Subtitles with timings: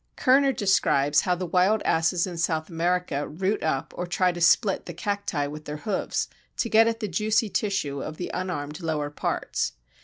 [0.15, 4.87] Kerner describes how the wild asses in South America root up or try to split
[4.87, 6.27] the Cacti with their hoofs
[6.57, 9.73] to get at the juicy tissue of the unarmed lower parts.